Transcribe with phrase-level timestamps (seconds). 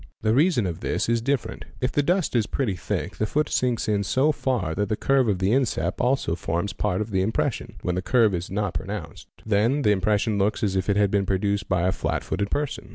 [0.23, 1.63] The reason of this is different.
[1.79, 5.27] If the dust is pretty thick, the foot sinks in so far that the curve
[5.29, 7.93] of the instep also forms 1 A Rd RAI FE, rt of the impression, when
[7.93, 9.27] the curve is not pronounced.
[9.45, 12.89] Then the pression looks as if it had been produced by a flat footed person.